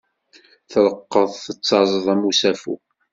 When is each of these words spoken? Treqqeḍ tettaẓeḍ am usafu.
Treqqeḍ 0.71 1.29
tettaẓeḍ 1.43 2.05
am 2.13 2.21
usafu. 2.29 2.75